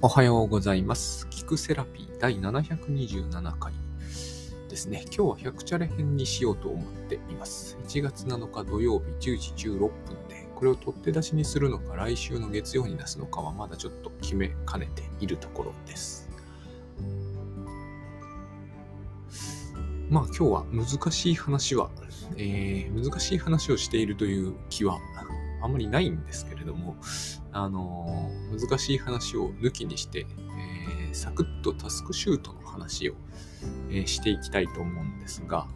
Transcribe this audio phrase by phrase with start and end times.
[0.00, 1.26] おはようございます。
[1.28, 3.72] 聞くセラピー第727回
[4.68, 5.02] ですね。
[5.06, 7.76] 今日は100チャレ編にしようと思っています。
[7.88, 9.90] 1月7日土曜日10時16分
[10.28, 16.30] で、これを取って出しにするのか来週の月曜に出すのかはまだちょっと決めかねているところです。
[20.08, 21.90] まあ今日は難しい話は、
[22.36, 25.00] えー難しい話をしているという気は
[25.68, 26.96] あんまりないんですけれども、
[27.52, 30.26] あのー難しい話を抜きにして、
[30.58, 33.14] えーサクッとタスクシュートの話を、
[33.90, 35.66] えーしていきたいと思うんですが、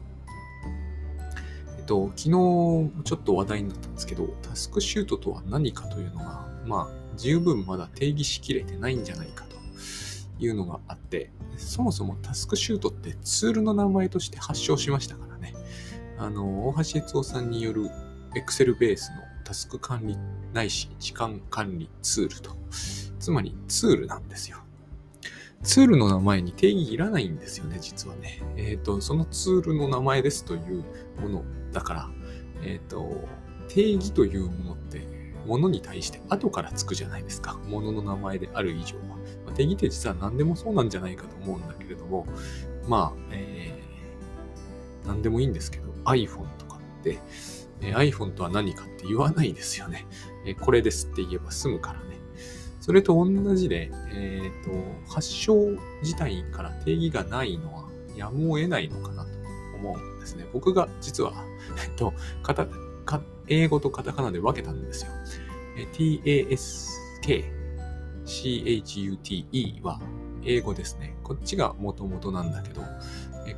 [1.79, 9.57] えっと、昨日ちょっと話題になったんですけど、タスクシュートとは何かというのが、まあ、十分まだ定義しきれてないんじゃないかと
[10.43, 15.53] いうのがあって、そもそもタスクシュートってツールの名前として発祥しましたからね。
[16.17, 17.91] あの、大橋悦夫さんによる
[18.35, 20.17] Excel ベースのタスク管理
[20.55, 22.57] ないし時間管理ツールと。
[23.19, 24.57] つまりツールなんですよ。
[25.63, 28.43] ツールの名前に定義いらないんですよね、実はね。
[28.57, 30.85] えっ、と、そのツールの名前ですという
[31.21, 32.11] ものだから、
[32.63, 33.29] えっ、と、
[33.69, 35.07] 定義というものって、
[35.47, 37.59] ものに対して後からつくじゃないですか。
[37.69, 39.19] ものの名前である以上は。
[39.45, 42.27] まあ定義って実は何でもそうなんじゃないかと思うんだけれども、
[42.89, 47.19] まあ、えー、何でもいいんですけど、iPhone とかって、
[47.83, 50.07] え iPhone とは何かって言わないですよね。
[50.45, 52.19] えこれですって言えば済むからね。
[52.81, 54.73] それと同じで、えっ、と、
[55.09, 55.55] 発祥
[56.03, 59.31] 自体から定義がないのはやむを得ないのかなと
[59.77, 60.47] 思うんですね。
[60.53, 61.33] 僕が実は、
[61.85, 62.67] えっと、カタ
[63.05, 65.13] か英語とカタカナで分けたんですよ。
[65.77, 66.91] え task,
[68.25, 70.01] chute は
[70.45, 71.17] 英語ですね。
[71.23, 72.83] こっちが元々なんだけど、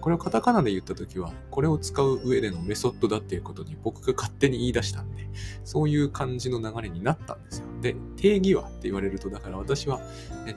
[0.01, 5.29] これをカタカナで言ったときは、これを使う上でのメソッドだっていうことに僕が勝手に言い出したんで、
[5.65, 7.67] そういう感じの流れになったんですよ。
[7.81, 10.01] で、定義はって言われると、だから私は、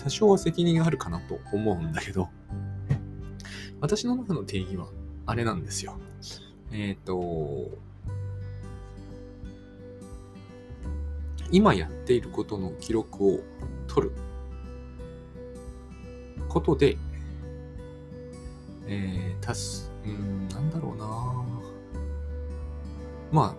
[0.04, 2.30] 多少は責任があるかなと思うんだけど、
[3.82, 4.88] 私の中の定義は、
[5.26, 5.98] あれなんですよ。
[6.72, 7.70] えっ、と、
[11.52, 13.40] 今やっていることの記録を
[13.88, 14.16] 取る
[16.50, 16.98] ことで、
[18.88, 21.08] えー、足す、うん、なんだろうな
[23.32, 23.56] ま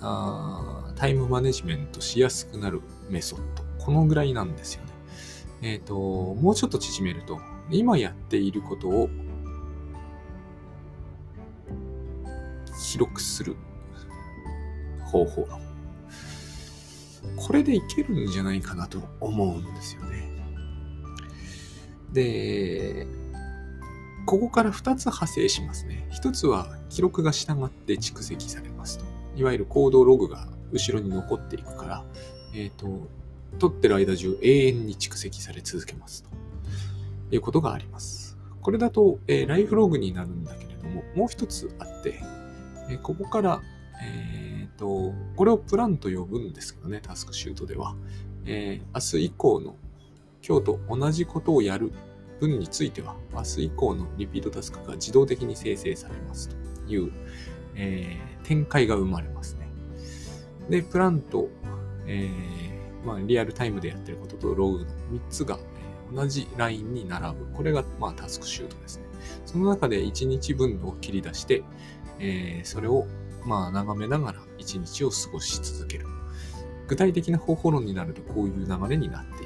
[0.00, 3.64] あ、あタイムマネジメントしやすくなるメソッド。
[3.82, 4.90] このぐらいなんですよね。
[5.62, 9.08] えっ、と、もうちょっと縮めると、今やっていることを
[12.92, 13.56] 記録する
[15.04, 15.48] 方法。
[17.36, 20.28] これでいけるんじゃないかなと思うんですよね。
[22.12, 23.06] で、
[24.26, 26.08] ここから2つ派生しますね。
[26.10, 29.04] 1つは記録が従って蓄積されますと。
[29.36, 32.04] いわゆる行動ログが後ろに残っていくから、
[32.52, 33.06] えっ、と、
[33.60, 36.30] 取ってる間中永遠に蓄積され続けますと
[37.30, 38.36] いうことがあります。
[38.60, 42.20] これだと、えーライフログになるんだけれども、もう一つあって、
[42.90, 43.62] えーここから、
[44.02, 47.94] えっ、と、これをプランと呼ぶんですけどね、タスクシュートでは。
[48.44, 49.76] え明日以降の
[50.46, 51.92] 今日と同じことをやる
[52.40, 56.56] 分については、明日以降のリピートタスクが自動的に生成されますと
[56.92, 57.12] いう、
[57.74, 59.68] えー展開が生まれますね。
[60.70, 61.48] で、プランと、
[62.06, 64.88] えーまあ、リアルタイムでやってることとログの3
[65.28, 67.46] つが、えー同じラインに並ぶ。
[67.52, 69.04] これが、まあ、タスクシュートですね。
[69.44, 71.64] その中で1日分を切り出して、
[72.20, 73.06] えそれを、
[73.44, 76.06] まあ、眺めながら1日を過ごし続ける。
[76.86, 79.45] 具体的な方法論になるとこういう流れになってい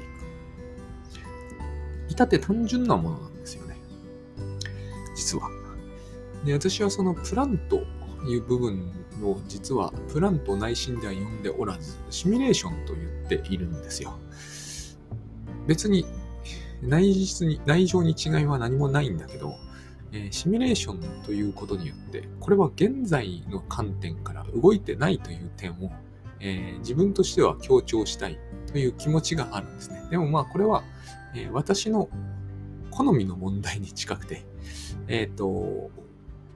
[2.11, 3.77] 至って単純なものなんですよね。
[5.15, 5.49] 実は。
[6.45, 7.83] で、私はそのプランと
[8.27, 8.91] いう部分
[9.23, 14.13] を実はプランと内心では呼んでおらず、シミュレーションと言っているんですよ。
[15.67, 16.05] 別に
[16.81, 19.55] 内実に、内情に違いは何もないんだけど、
[20.11, 25.91] えシミュレーションということによって、これは現在の観点から動いてないという点を、
[26.41, 28.37] えー自分としては強調したい
[28.71, 30.01] という気持ちがあるんですね。
[30.09, 30.83] でもまあこれは、
[31.35, 32.09] えー私の
[32.89, 34.45] 好みの問題に近くて、
[35.07, 35.89] えっ、と、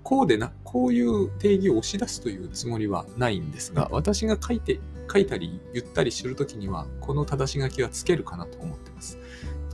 [0.04, 4.82] こうでな、こういう定義を押し出すというつもりはないんですが、私が書いて、
[5.12, 9.18] 書いたり言ったりするときには、この正し書きはつけるかなと思ってます。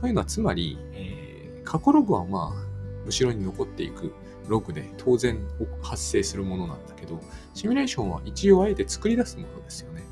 [0.00, 1.32] というのは、つまり、えー
[1.64, 4.12] 過去ログはまあ、後ろに残っていく
[4.48, 5.38] ログで当然
[5.82, 7.20] 発生するものなんだけど、
[7.54, 10.02] シミュレーションは一応あえて作り出すものですよね。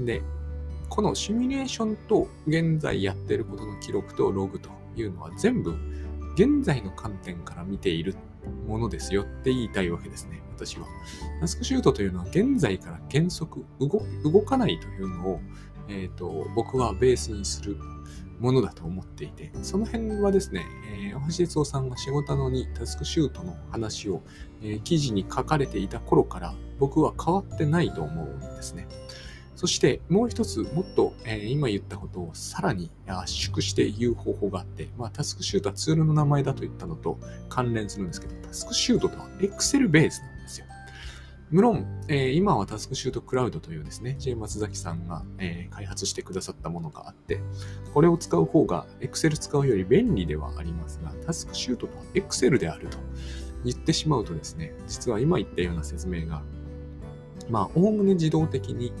[0.00, 0.22] で、
[0.88, 5.74] このシミュレーションと現在やってることの記録とログというのは全部
[6.34, 8.14] 現在の観点から見ている
[8.66, 10.86] ものですよって言いたいわけですね、私は。
[11.40, 15.40] タスクシュートというのは現在から原則動かないというのを、
[15.88, 17.76] えーと僕はベースにする
[18.40, 20.66] ものだと思っていて、その辺はですね、
[21.10, 24.22] えー、大橋哲夫さんが仕事のにタスクシュートの話を、
[24.62, 28.86] えー、記事に書かれていた頃から僕は変わってないと思うんですね。
[29.56, 40.33] そしてもう一つ、もっと、えー、今言ったことをさらに圧縮して言う方法があって、まあ、タスクシュートはツールの名前だと言ったのと関連するんですけど、タスクシュートとは Excel ベースなん。
[41.50, 47.40] 無論、えー、今はタスクシュートクラウドというですね、J 松崎さんが、えー、開発してくださったものがあって、
[47.92, 52.98] これを使う方が Excel 使うより便利ではありますが、タスクシュートとは Excel であると
[53.64, 56.42] 言ってしまうとですね、実は今言ったような説明が、
[57.50, 58.92] まあ、おおむね自動的に、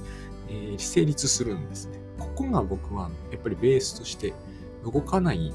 [0.48, 1.98] えー、成立するんですね。
[2.18, 4.34] ここが僕はやっぱりベースとして
[4.84, 5.52] 動かない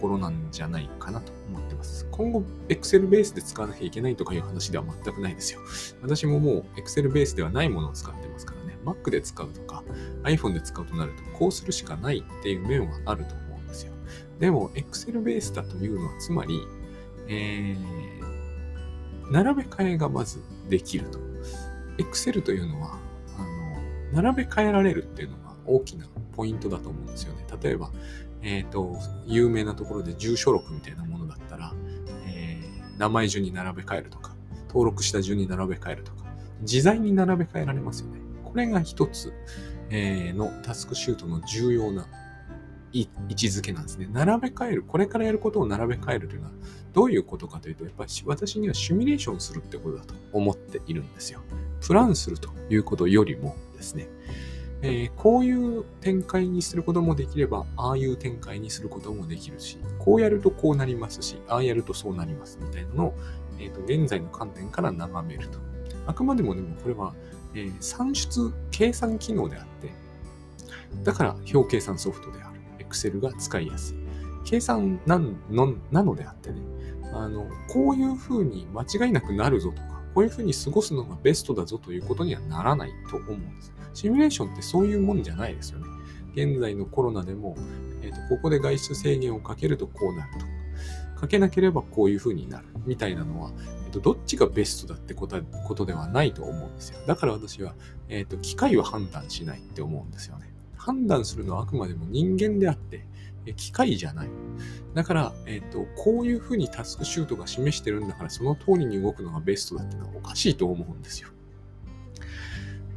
[0.00, 2.06] ころなんじゃないかなと思ってます。
[2.10, 5.60] 今後、Excel ベースで使わなきゃいけないとかいう話では全くないですよ。
[6.02, 8.78] 私ももう Excel ベースではないものを使ってますからね。
[8.84, 9.82] Mac で使うとか
[10.22, 13.92] iPhone で使うとなると、こうするしかないっていう面はあると思うんですよ。
[14.38, 16.60] でも、Excel ベースだというのは、つまり、
[17.28, 21.18] えー、並べ替えがまずできると。
[21.98, 22.98] Excel というのは、
[23.36, 23.42] あ
[24.12, 27.44] の、並べ替えられるっていうのが大きなポイントだと思うんですよね。
[27.60, 27.90] 例えば、
[28.42, 28.96] えっ、ー、と、
[29.26, 31.72] 有名なところで住所録みたいなものだったら、
[32.26, 34.34] えー、名前順に並べ替えるとか、
[34.68, 36.24] 登録した順に並べ替えるとか、
[36.60, 38.20] 自在に並べ替えられますよね。
[38.44, 39.32] これが一つ、
[39.90, 42.06] えー、のタスクシュートの重要な
[42.92, 44.08] 位置づけなんですね。
[44.10, 46.52] 並べ替える、これからやることを並べ替えるというのは
[46.92, 51.40] どういうことかというと、やっぱり私にはシミュレーションするってことだと思っているんですよ。
[51.80, 54.08] プランするということよりもですね、
[54.80, 63.14] えー、こういう展開にすることもできれば、ああいう展開にすることもできるし、こうやるとこうなりますし、ああやるとそうなりますみたいなのを、
[63.58, 65.58] えーと、現在の観点から眺めると。
[66.06, 67.14] あくまでもでもこれは、
[67.54, 69.92] えー、算出計算機能であって、
[71.02, 72.58] だから表計算ソフトである。
[72.78, 73.96] Excel が使いやすい。
[74.44, 76.60] 計算なのなのであってね、
[77.12, 83.72] あの、こういうふうに間違いなくなるぞとか、こういうふうに過ごすのがベストだぞということにはならないと思うんです。
[83.94, 85.86] シミュレーションってそういうもんじゃないですよね。
[86.34, 87.56] 現在のコロナでも、
[88.02, 90.46] えーと、ここで外出制限をかけるとこうなると。
[91.20, 93.50] かかけなければこういう風になるみたいなのは、
[93.86, 97.00] えーと、どっちがベストだってことではないと思うんですよ。
[97.06, 97.74] だから私は、
[98.08, 100.48] えーと、機械は判断しないって思うんですよね。
[100.76, 103.04] 判断するのはあくまでも人間であって、
[103.54, 104.28] 機械じゃない。
[104.94, 111.28] だから、えっ、と、こういうふうにタスクシュートが示してるんだから、その通りに動くのがベストだってのはおかしいと思うんですよ。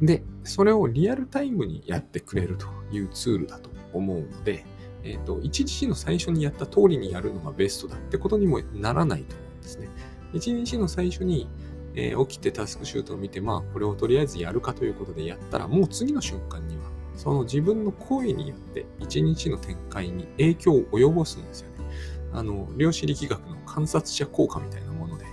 [0.00, 4.64] で、それをリアルタイムにやってくれるというツールだと思うので、
[5.04, 9.88] えっ、と、一日の最初にやった通りにやるのがベストだってことにもならないと思うんですね。
[10.32, 11.48] 一日の最初に、
[11.94, 16.84] えー、起きてタスクシュートを見て、まあ、これをとりあえずやるかということでやったら、もう次の瞬間には、
[17.16, 21.84] その自分の声によって一日の展開に影響を及ぼすんですよね。
[22.32, 25.26] あの、量子力学の観察者効果みたいなもので、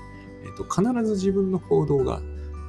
[0.45, 2.21] えっ、と、必ず自分の行動が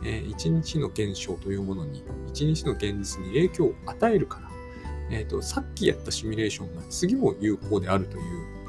[0.03, 4.51] えー、一日の現象というものに、一日の現実に影響を与えるから、
[5.11, 8.23] えーと、さっきやったシミュレーションが次も有効であるという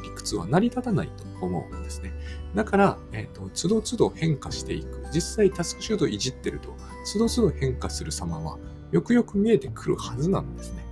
[0.04, 2.12] 理屈は成り立たないと思うんですね。
[2.56, 5.06] だから、えっ、と、都度都度変化していく。
[5.14, 6.76] 実際タスクシュートいじってると、
[7.14, 8.58] 都度都度変化する様は、
[8.92, 10.86] よくよく見えてくるはずなんですね。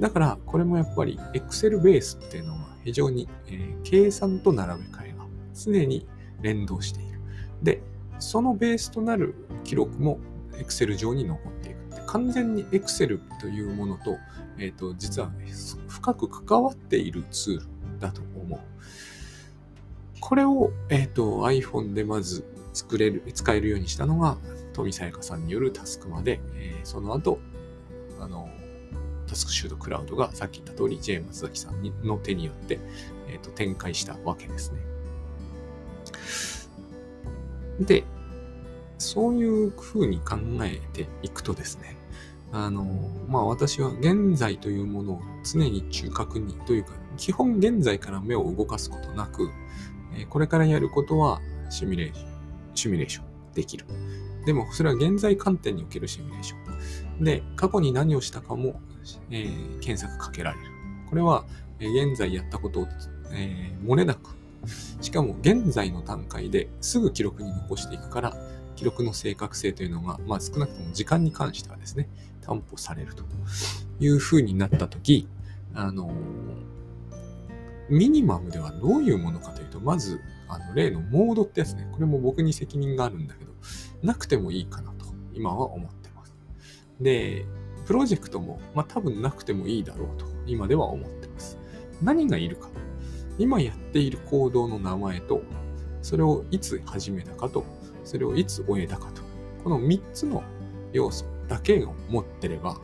[0.00, 6.06] だから、これもやっぱり Excel ベースっていうのは非常に、え、計算と並べ替えが常に
[6.40, 7.20] 連動している。
[7.62, 7.82] で、
[8.18, 10.18] そのベースとなる記録も
[10.52, 11.78] Excel 上に残っていく。
[12.06, 14.16] 完全に Excel というものと、
[14.58, 15.30] えっ、ー、と、実は
[15.88, 17.66] 深く関わっているツール
[18.00, 18.60] だと思う。
[20.20, 24.38] これを、えっ、ー、と、iPhone でまず作れる、使えるようにしたのが、
[24.78, 27.40] 富さやかさんによるタスクまで、えー、その後、
[28.20, 28.48] あの、
[29.26, 32.78] タスクシュートクラウドがさっき言った通り、ジェームズ崎さんの手によって、
[33.28, 34.78] えーと展開したわけですね。
[37.80, 38.04] で、
[38.98, 41.96] そういうふうに考えていくとですね、
[42.52, 42.84] あの、
[43.28, 49.50] まあ私は現在というものを常に中核にというか、基本現在から目を動かすことなく、
[50.30, 52.28] これからやることはシミュレーション、
[52.74, 53.84] シミュレーションできる。
[54.48, 57.24] でもそれは現在観点におけるシミュレーション。
[57.24, 58.80] で、過去に何をしたかも、
[59.30, 60.64] えー、検索かけられる。
[61.10, 61.44] これは、
[61.80, 62.88] えー、現在やったことを、
[63.30, 64.38] えー、漏れなく
[65.02, 68.36] しかも現在の段階ですぐ記録に残していくから、
[68.74, 72.08] 記録の正確性というのが、まあ、少なくとも時間に関してはですね、
[72.40, 73.24] 担保されると
[74.00, 75.28] いうふうになったとき、
[75.74, 76.10] あの、
[77.90, 83.47] ミニマムではどういうものかというと、まず、あの、例のモードってやつね、これも僕に責任があるんだけど、
[84.02, 86.34] なくてもいいかなと、今は思ってます。
[87.00, 87.44] で、
[87.86, 91.58] プロジェクトも、まあ多分なくてもいいだろうと、今では思ってます。
[92.02, 92.68] 何がいるか。
[93.38, 95.42] 今やっている行動の名前と、
[96.02, 97.64] それをいつ始めたかと、
[98.04, 99.22] それをいつ終えたかと。
[99.62, 100.42] この3つの
[100.92, 102.80] 要素だけを持ってれば、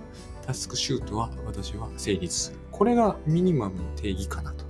[0.46, 2.58] タスクシュートは私は成立する。
[2.70, 4.64] これがミニマムの定義かなと。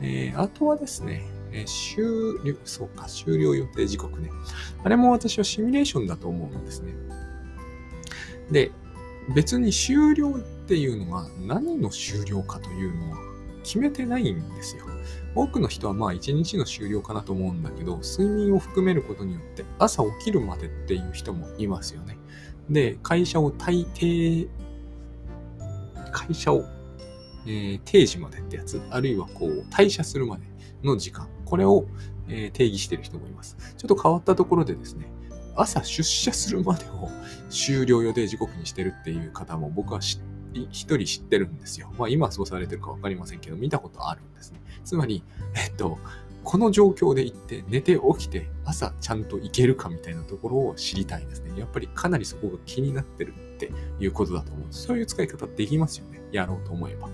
[0.00, 2.04] えー、あとはですね、え、終
[2.44, 4.30] 了、そうか、終了予定時刻ね。
[4.84, 6.92] あれも私はシミュレーションだと思うんですね。
[8.50, 8.70] で、
[9.34, 13.18] 別に終了っていうのが何の終了かというのは
[13.62, 14.84] 決めてないんですよ。
[15.34, 22.16] 多くの人はまあ一日の終了かなと思うんだけど、睡眠を含めることによって朝起きるまでっていう人もいますよね。
[22.70, 24.48] で、会社を大抵、
[26.10, 26.64] 会社を、
[27.46, 30.44] えー、定時までってやつ、あるいはこう退社するまで
[30.82, 31.86] の時間、これを、
[32.28, 33.56] え、定義している人もいます。
[33.76, 35.10] ちょっと変わったところでですね、
[35.56, 37.10] 朝出社するまでを
[37.50, 40.20] 終了予定時刻にしてるっていう方も僕は一
[40.72, 41.92] 人知ってるんですよ。
[41.98, 44.60] まあ今そうされてるかわかりませんけど、見たことあるんですね。
[44.84, 45.98] つまり、えっと、
[46.44, 51.58] この状況で行って寝て起きて朝ちゃんと行けるかみたいなところを知りたいですね。
[51.58, 53.70] やっぱりかなりそこが気になってるって
[54.00, 54.66] いうことだと思う。
[54.70, 56.22] そういう使い方できますよね。
[56.32, 57.08] やろうと思えば。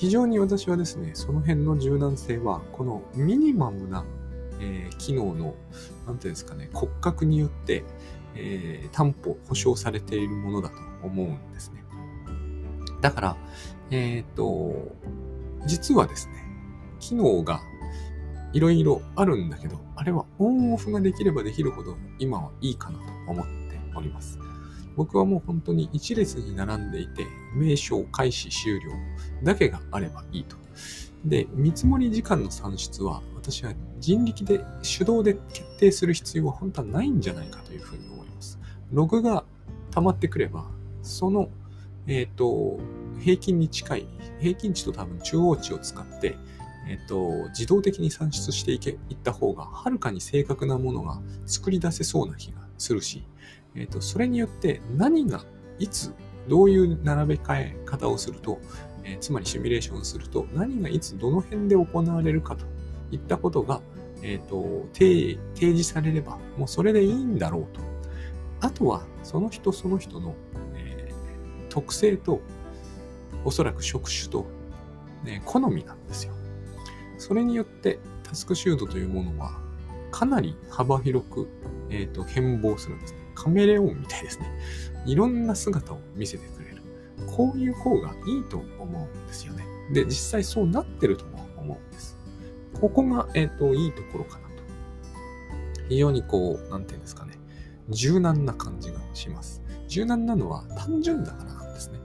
[0.00, 4.06] 非常に私はですね、その辺の柔軟性は、このミニマムな、
[4.58, 5.54] えー、機能の、
[6.06, 7.84] なんていうんですかね、骨格によって、
[8.34, 11.84] えー、担保、保証されているものだと思うんですね。
[13.02, 13.36] だから、
[13.90, 14.90] えっ、と、
[15.66, 16.46] 実はですね、
[16.98, 17.60] 機能が
[18.54, 24.38] いろいろあるんだけど、あれはオンオフができればできるほど今はいいかなと思っております。
[25.00, 28.90] 僕はもう本当に一列に並んでいて、名称開始終了
[29.42, 30.56] だけがあればいいと。
[31.24, 38.60] で、見積もり時間の算出は、私は人力で手動で決定する必要は本当はないんじゃないかというふうに思います。
[38.92, 39.42] ログが
[39.90, 40.66] 溜まってくれば、
[41.00, 41.48] その、
[42.06, 42.78] えっ、ー、と、
[43.20, 44.06] 平均に近い、
[44.38, 46.36] 平均値と多分中央値を使って、
[46.86, 53.24] えっと、自動的に算出していけ、いった方が、はるかに正確なものが作り出せそうな気がするし、
[53.74, 55.44] えっと、それによって何が、
[55.78, 56.12] いつ、
[56.48, 58.58] どういう並べ替え方をすると、
[59.04, 62.66] えー、つまりシミュレーションすると、何がいつ、どの辺で行われるかと
[63.10, 63.80] いったことが、
[64.22, 67.80] えっ、と、提示されれば、もうそれでいいんだろうと。
[68.60, 70.34] あとは、その人その人の、
[70.74, 72.40] えー、特性と、
[73.44, 74.46] おそらく職種と、
[75.24, 76.34] ね、好みなんですよ。
[77.18, 79.60] それによってタスクシュートというものは
[80.10, 81.48] かなり幅広く、
[81.90, 83.19] えーと、変貌するんですね。
[83.42, 84.46] カメレオンみたいですね。
[85.06, 86.82] いろんな姿を見せてくれる。
[87.34, 89.64] こういう方がいいと思うんですよね。
[89.94, 92.18] で、実際そうなってるとも思うんです。
[92.78, 94.62] ここが、えっ、ー、と、いいところかなと。
[95.88, 97.38] 非常にこう、なんていうんですかね。
[97.88, 99.62] 柔軟な感じがします。
[99.88, 101.98] 柔軟なのは単純だからなんですね。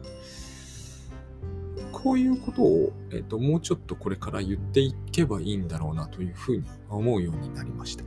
[1.92, 8.06] こういうことを、えっ、と、もうちょっとこれから言っていけばいいんだろうなというふうに思うようになりました。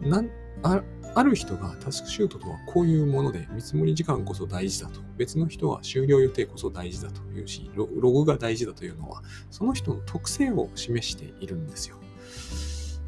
[0.00, 0.30] なん
[0.62, 0.82] あ
[1.16, 5.00] ある人がタスクシュートとはこういうもので見積もり時間こそ大事だと。
[5.16, 11.98] 別の人は終了予定こそ大事だというし、ログが大事だというのは、その人の特性を示しているんですよ。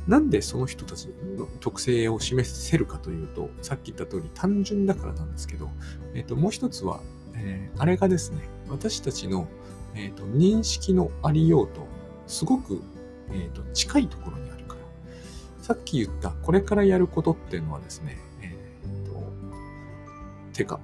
[0.07, 5.69] なんでその人たちの特性を示せるかというと、さっき言った通り単純だからなんですけど、
[6.15, 7.01] えっ、と、もう一つは、
[7.35, 8.39] えー、あれがですね、
[8.69, 9.49] 私たちの
[9.97, 11.87] えーと、認識のありようと
[12.27, 12.83] すごく、
[13.31, 14.36] えーと、近いところ。
[15.67, 19.21] さっき言ったこれからやることっていうのはですね、えーと、
[20.53, 20.79] てか、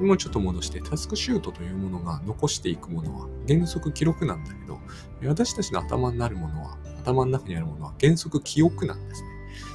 [0.00, 4.78] もうちょっと戻して、タスクシュートというものが残していくものは原則記録なんだけど、
[5.28, 9.28] 私たちの頭になるものは、頭の中にあるものは原則記憶なんですね。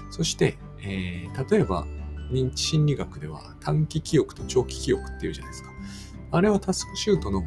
[0.09, 1.85] そして、えー、例えば
[2.31, 5.69] 認知心理学では短期記憶と長期記憶っていうじゃないですか。
[6.31, 7.43] あれはタスクシュートの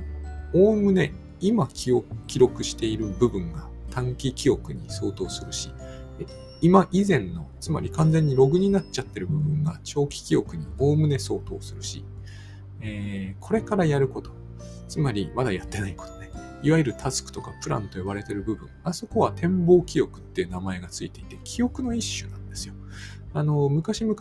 [0.54, 1.90] おおむね今記
[2.38, 5.70] 録している部分が短期記憶に相当するし、
[6.60, 12.04] 今以前の、つまり完全にログになっちゃってる部分が長期記憶におおむね相当するし、
[12.80, 14.30] えー、これからやること、
[14.88, 16.30] つまりまだやってないことね、
[16.62, 22.74] いわゆるタスクとかプランと呼ばれてる部分、あそこは展望記憶っていう名前がついていて、記憶の一種なんですよ。
[23.32, 24.16] あの、昔々、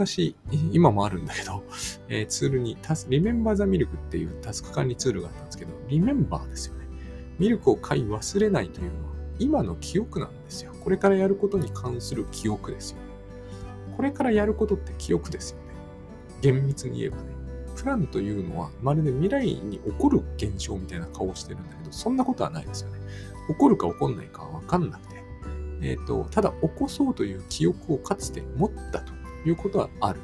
[0.72, 1.64] 今もあるんだけど、
[2.10, 2.78] えー、ツールに、
[3.10, 6.86] リメンバーザミルクっていうタスク管理ツールがあったんですけど、リメンバーですよね。
[7.40, 10.74] ミルクを買い忘れないというのは今の記憶なんですよ。
[10.84, 13.04] これからやることに関する記憶ですよね。
[13.96, 15.64] これからやることって記憶ですよね。
[16.42, 17.24] 厳密に言えばね。
[17.76, 23.00] プランというのはまるで未来に起こる現象みたいな顔をしてるんだけど、そんなことはないですよね。
[23.48, 25.24] 起こるか起こんないかはわかんなくて。
[25.82, 29.14] えっ、ー、と、ただ起こそうという記憶をかつて持ったと
[29.46, 30.20] いうことはある。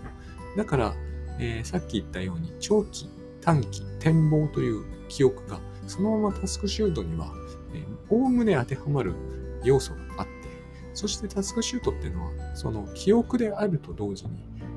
[0.57, 0.95] だから、
[1.39, 7.31] えー、さっき言ったように長期、短期、展望という記憶がそのままタスクシュートには、
[8.09, 9.13] おおむね当てはまる
[9.63, 10.31] 要素があって、
[10.93, 14.31] そしてタスクシュートっていうのは、その記憶であると同時に、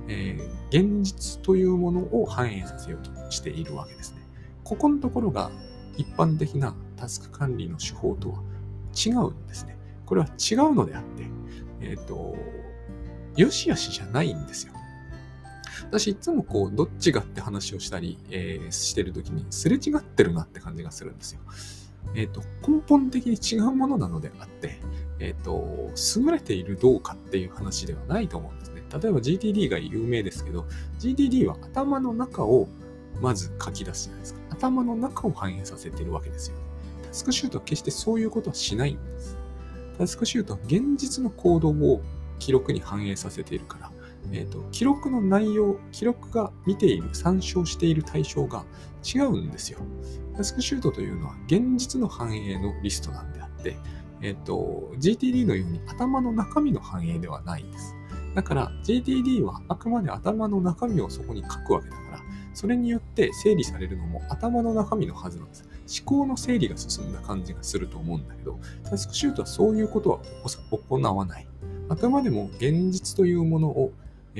[0.08, 4.18] えー、現実というものを反映させようとしているわけですね。
[4.64, 5.50] ここのところが
[5.96, 8.42] 一般的なタスク管理の手法とは
[8.94, 9.76] 違うんですね。
[10.06, 11.26] これは違うのであって、
[11.80, 12.36] えっ、ー、と、
[13.36, 14.72] よしよしじゃないんですよ。
[15.84, 21.40] 私いつもこう、どっちがって話をしたり、えー、してるときに、すれ違ってるなって感じがするんですよ。
[22.14, 24.80] えっ、ー、と、根本的に違うものなのであって、
[25.20, 28.82] えっ、ー、と、優れているどうかっていう話ではないと思うんですね。
[28.90, 30.66] 例えば GTD が有名ですけど、
[30.98, 32.68] GTD は頭の中を
[33.20, 34.40] まず書き出すじゃないですか。
[34.50, 36.62] 頭の中を反映させているわけですよね。
[37.02, 39.36] タスクシュートは決してそういうことはしないんです。
[39.96, 42.02] タスクシュートは現実の行動を
[42.38, 43.92] 記録に反映させているから、
[44.32, 48.64] えーと、記録の内容、記録が見ている、参照している対象が
[49.04, 49.78] 違うんですよ。
[50.36, 53.76] タスクシュートというのは現実の反映のリストなんであって、
[54.20, 57.94] えっ、ー、と、GTD のように頭の中身の反映ではないんです。
[58.34, 62.20] だから GTD はあくまで頭の中身をそこに書くわけだから、
[62.54, 65.68] それによって整理されるのも頭の中身のはずなんです。
[66.02, 70.20] 思考の整理が進んだ感じがすると思うんだけど、タスクシュートはそういうことは
[70.70, 71.46] 行わない。
[71.88, 73.92] あくまでも現実というものを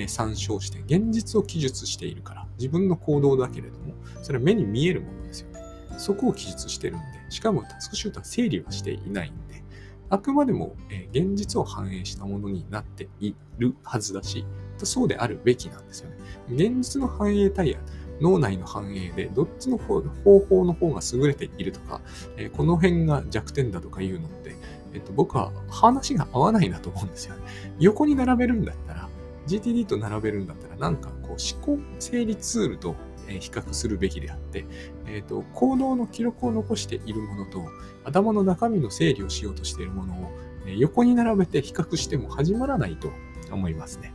[0.07, 5.61] 参照して、現実を記述しているから、自分の行動だけれども、それは目に見えるものですよね。
[5.97, 9.63] そこを記述してるんで、しかもタスクシュートは整理はしていないんで、
[10.11, 10.75] あくまでも
[11.13, 14.45] 現実を反映したものになっているはずだし、
[14.79, 16.17] そうであるべきなんですよね。
[16.51, 17.79] 現実の反映対や
[18.21, 20.01] 脳内の反映で、どっちの方
[20.41, 22.01] 法の方が優れているとか、
[22.37, 24.57] えこの辺が弱点だとかいうのって、
[24.95, 27.43] えっと、僕は話が合わないなと思うんですよね。
[27.79, 29.08] 横に並べるんだったら、
[29.49, 32.95] GTD と並べるんだったら、なんかこう思考整理ツールと
[33.27, 34.65] 比較するべきであって、
[35.07, 37.67] えっ、と、行動の記録を残しているものと、
[38.05, 40.31] 頭の中身の整理をしようとしているものを、
[40.77, 43.11] 横に並べて比較しても始まらないと
[43.51, 44.13] 思いますね。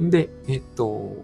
[0.00, 1.22] で、えっ、と、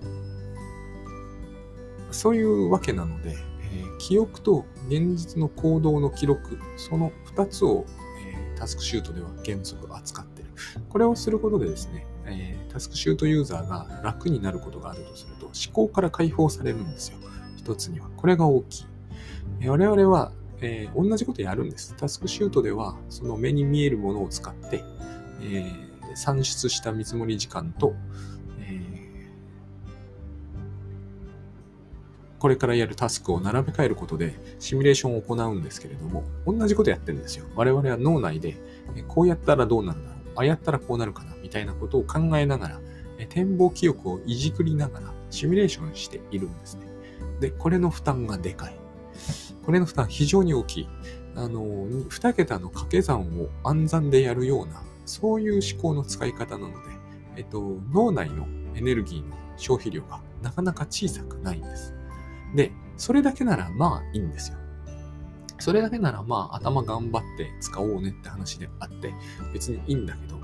[2.11, 3.37] そういうわけなので、
[3.72, 7.85] えー、記憶と現実の行動の記録、その2つを、
[8.27, 10.38] えー、タスクシュートでは原則扱って。
[10.88, 17.18] これをすることでですね、えー、タスクシュートユーザーが楽になることがあるとすると、思考から解放されるんですよ。
[17.57, 18.09] 一つには。
[18.16, 18.87] これが大きい。
[19.61, 21.94] えー、我々は、えー、同じことやるんです。
[21.97, 24.85] タスクシュートでは、その目に見えるものを使って、
[25.42, 27.94] えー、算出した見積もり時間と、
[28.61, 28.99] え
[32.38, 37.47] これからやるタスクを並べ替えることでシミュレーションを行うんですけれども、同じことやってるんですよ。
[37.55, 38.57] 我々は脳内で、
[39.09, 42.81] こうやったらどうなるだろう、あやったらこうなるかな、みたいなことを考えながら、
[43.29, 46.87] 展望記憶をいじくりながらシミュレーションしているんですね。
[47.40, 48.79] で、これの負担がでかい。
[49.64, 50.88] これの負担非常に大きい。
[51.35, 56.77] あの、2桁の掛け算を暗算でやるような、そういう思考の使い方なので、
[57.37, 61.94] えっと、脳内のエネルギーの消費量がなかなか小さくないんです。
[62.55, 64.58] で、それだけならまあいいんですよ。
[65.59, 69.12] それだけならまあ頭頑張って使おうねって話であって
[69.53, 70.38] 別にいいんだけど、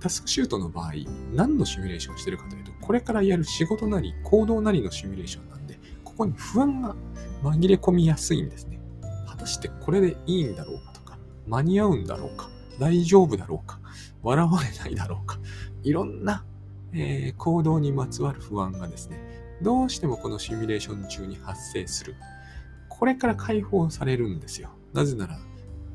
[0.00, 0.92] タスクシュートの場合、
[1.32, 6.94] 何のシミュレーションしてるかというと、これからやる仕事なり行動なりのシミュレーションなんで、ここに不安が
[7.42, 8.80] 紛れ込みやすいんですね。
[9.26, 13.80] 果たしてこれでいいんだろうかとか、間に合うんだろうか、大丈夫だろうか、
[14.22, 15.38] 笑われないだろうか、
[15.82, 16.44] いろんな、
[16.92, 19.18] えー、行動にまつわる不安がですね、
[19.62, 22.14] どうしてもこのシミュレーション中に発生する。
[22.98, 24.70] これから解放されるんですよ。
[24.92, 25.38] なぜなら、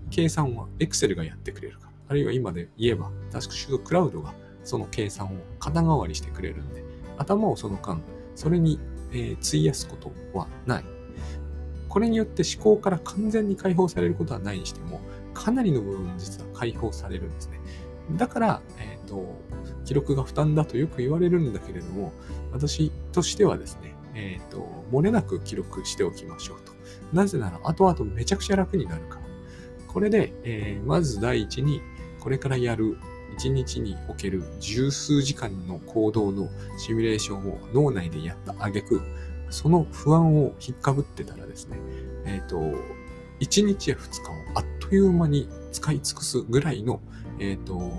[0.10, 1.94] 計算は Excel がやってくれるから。
[2.10, 6.84] あるいは今で言えば、タスクシュートクラウドがその計算を肩代わりしてくれるんで、
[7.18, 8.02] 頭をその間、
[8.36, 8.80] それに、
[9.12, 10.86] え、費やすことはない。
[11.90, 15.02] これによって思考から完全に解放されることはないにしても、
[15.34, 17.60] かなりの部分実は解放されるんですね。
[18.18, 19.36] だから、えっ、ー、と、
[19.86, 22.14] 記録が負担だとよく言われるんだけれども、
[22.52, 26.63] 私としてはですね、えっ、ー、と、漏れなく記録しておきましょう。
[27.14, 29.22] なぜなら、後々めちゃくちゃ楽になるから。
[29.88, 31.82] これで、えー、まず第一に、
[32.20, 32.98] これからやる
[33.38, 39.02] 一日における十数時間の行動のシミュレーションを脳内でやった挙句、
[39.50, 41.78] その不安を引っかぶってたらですね、
[42.26, 42.58] えっ、ー、と、
[43.40, 47.02] 1日や2日をあっという間に使い尽くすぐらいの、
[47.40, 47.92] えっ、ー、と、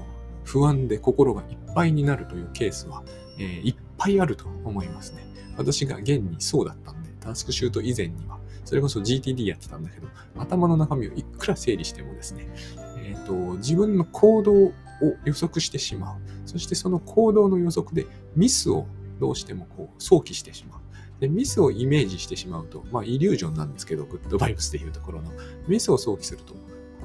[0.44, 3.02] 不安で心がいっぱいになるというケースは、
[3.38, 5.24] えー、いっぱいあると思いますね。
[5.56, 8.38] 私が現にそうだったんで、タスクシュート以前には、
[8.74, 12.48] それこそ GTD やってたんだけど、頭の中身をいくら整理してもですね、
[12.98, 14.72] えーと、自分の行動を
[15.24, 16.16] 予測してしまう。
[16.44, 18.88] そしてその行動の予測でミスを
[19.20, 20.80] どうしてもこう想起してしまう。
[21.20, 25.30] でミスをイメージしてしまうと、まあ、イリュージョンなんですけど、グッドバイブスでいうところの、
[25.68, 26.56] ミスを想起すると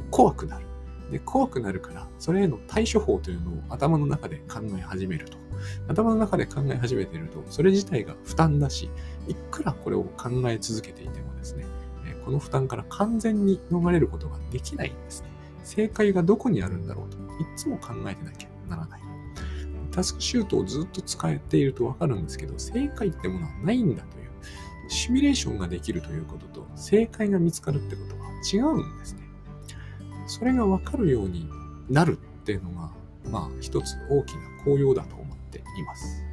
[0.10, 0.66] 怖くなる。
[1.12, 5.38] で、怖くなるから、それへの対処法というのを頭の中で考え始めると。
[5.88, 8.89] 頭の中で考え始めていると、それ自体が負担だし、
[9.28, 11.65] いくらこれを考え続けていてもですね、
[12.26, 15.30] この負担から完全に逃れることができないんですね。
[15.63, 17.22] 正解がどこにあるんだろうと、い
[17.56, 19.02] つも考えてなきゃならない。
[19.91, 24.30] タスクシュートをずっと使えているとわかるんですけど、正解ってものはないんだという、
[24.88, 29.29] シミュレーションができるということと、正解が見つかるってことは違うんですね。
[30.30, 31.50] それが分かるように
[31.89, 32.92] なるっていうのが、
[33.30, 36.24] まあ一つ大きな効用だと思っています。